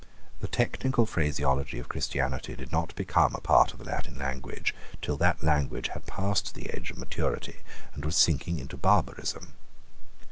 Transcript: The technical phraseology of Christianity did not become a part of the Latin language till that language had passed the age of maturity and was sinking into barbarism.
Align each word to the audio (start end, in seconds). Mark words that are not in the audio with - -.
The 0.39 0.47
technical 0.47 1.05
phraseology 1.05 1.77
of 1.77 1.87
Christianity 1.87 2.55
did 2.55 2.71
not 2.71 2.95
become 2.95 3.35
a 3.35 3.39
part 3.39 3.71
of 3.71 3.77
the 3.77 3.85
Latin 3.85 4.17
language 4.17 4.73
till 4.99 5.15
that 5.17 5.43
language 5.43 5.89
had 5.89 6.07
passed 6.07 6.55
the 6.55 6.71
age 6.75 6.89
of 6.89 6.97
maturity 6.97 7.57
and 7.93 8.03
was 8.03 8.15
sinking 8.15 8.57
into 8.57 8.77
barbarism. 8.77 9.53